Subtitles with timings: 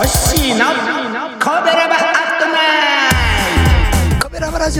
[0.00, 0.66] ッシーの
[1.38, 2.09] 神デラバ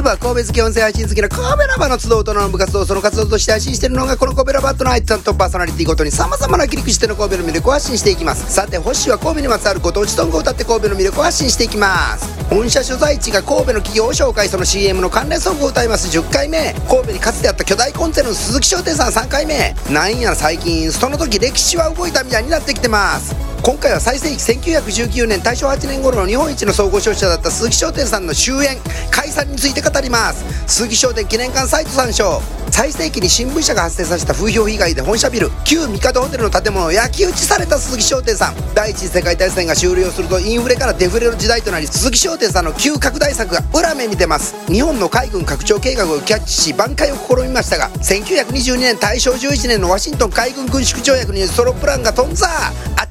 [0.02, 8.50] ト神戸ラバラジオは神戸好き音声配信好きの神戸ラバの集う大人の部活動その活動として配信しているのがこの神戸ラバットナイトとパーソナリティごとに様々な切り口での神戸の魅力を発信していきます。
[8.52, 12.26] さて星は神戸にまつわるご当地ソングを歌って神戸の魅力を発信していきます。
[12.48, 16.74] 本社所在地が神戸の企業を紹介その CM の関連ソングを歌います10回目。
[16.88, 19.74] 神戸にかつてあった巨大コンツェルン鈴木商店さん3回目。
[19.90, 23.49] なんや最近その時歴史は動いたみたいになってきてます。
[23.62, 28.78] 今回は最盛期1919年大正8年頃の日本一の総合商社だった鈴木商店さんの終焉
[29.10, 30.44] 解散について語ります。
[30.66, 32.40] 鈴木商店記念館サイト参照。
[32.70, 38.54] 最盛期に新聞社が発生させた風評被害で本社ビル旧帝ホテルの建物を焼き討ちされた鈴木商店さん。
[38.74, 44.54] 第一次世界大戦が終了するとインフレからデフレの時代となり鈴木商店さんの急拡大策が裏目に出ます。
[44.72, 52.46] 日本の海軍拡張計画をキャッチし挽回を試みましたが1922年大正11年のワシントン海軍軍縮条約によるソロプランが頓挫。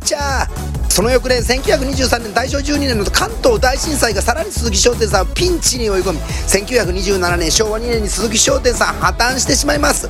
[0.03, 0.47] っちゃ
[0.89, 10.07] その翌年1923年大正12年の関東大震災がさらに鈴木商店さんをピンチに追い込み1927年昭和2年に鈴木商店さん破綻してしまいます。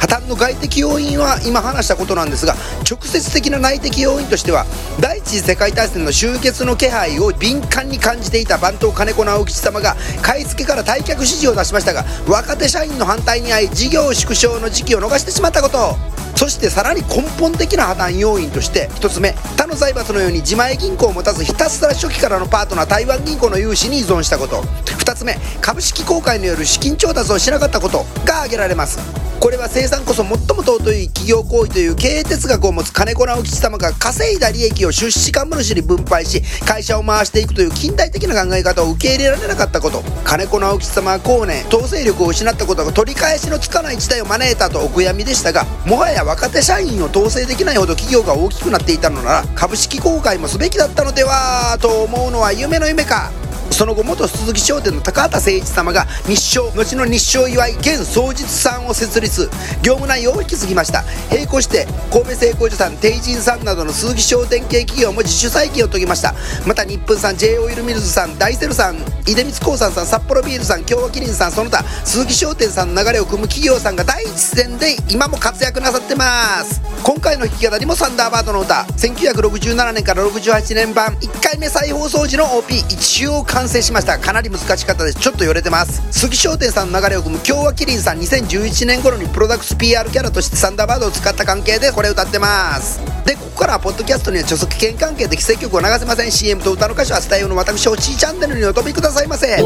[0.00, 2.54] 破綻の外的要因は今話したことなんですが
[2.90, 4.64] 直接的な内的要因としては
[5.00, 16.21] 第一次世界大戦の終結の気配を敏感に感じていた番頭金子直吉様が買い付けから退却指示を出しましたが若手社員の反対に遭い事業縮小の時期を逃してしまったこと。
[16.34, 24.62] そしてさらに根本的な破綻要因として1つ目他の財閥のように自前銀行を持たずひたすら初期からのパートナー台湾銀行の融資に依存したこと。
[24.86, 29.21] 2つ目株式公開による資金調達をしなかったことが挙げられます。
[29.42, 40.04] これは生産こそ最も尊い企業行為という経営哲学を持つ金子直吉様が稼いだ利益を出資株主に分配し会社を回していくという近代的な考え方を受け入れられなかったこと。
[40.22, 53.32] 金子直吉様は後年統制力を失ったことが取り返しのつかない事態を招いたとお悔やみでしたがもはや若手社員を統制できないほど企業が大きくなっていたのなら株式公開もすべきだったのではと思うのは夢の夢か。
[53.72, 59.48] その後元鈴木商店の高畑誠一様が日商後の日商祝い現双日さんを設立
[59.82, 61.04] 業務内容を引き継ぎました。
[61.30, 66.34] 並行して神戸製鋼所さん帝人さんなどの鈴木商店系企業も自主再建を遂げました。
[66.66, 76.82] また日本さん J オイルミルズさん大セルさん出光興産さん札幌ビールさん京和キリンさんその他鈴木商店さんの流れを組む企業さんが第一線で今も活躍なさってます。
[77.02, 84.18] 今回の弾き語りもサンダーバードの歌1967年から68年版1回目再放送時の OP 一応完完成しました。
[84.18, 85.20] かなり難しかったです。
[85.20, 86.02] ちょっと寄れてます。
[86.10, 93.00] 杉商店さんの流れを組む京和キリンさん2011年頃にプロダクツ PR キャラとしてサンダーバードを使った関係でこれ歌ってます。
[93.24, 96.32] でここからはポッドキャストには著作権関係で規制曲を流せません。
[96.32, 99.62] CM と歌の歌詞はスタイルの私おちチャンネルにお飛びくださいませ。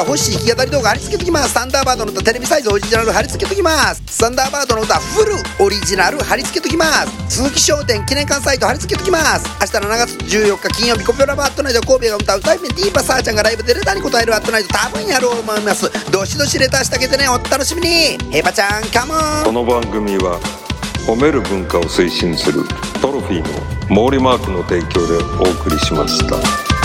[0.00, 1.52] 歌欲しい弾き語り動画貼り付けときます。
[1.52, 4.02] サンダーバードの歌テレビサイズオリジナル貼り付けときます。
[4.06, 6.84] サンダーバードの歌フルオリジナル貼り付けときま
[7.28, 7.36] す。
[7.36, 9.46] 鈴木商店記念館サイト貼り付けときます。
[9.60, 16.10] 明日の7月14日金曜日コピョラバートナイト神戸が歌うタイムディーパサーちゃんがライブでレターに答えるアットナイト多分やろう思います。
[16.10, 18.18] どしどしレターしてあげてねお楽しみに。
[18.30, 19.44] ヘバちゃんカモン。
[19.44, 20.40] この番組は
[21.06, 22.64] 褒める文化を推進する
[23.02, 26.79] トロフィーの毛利マークの提供でお送りしました。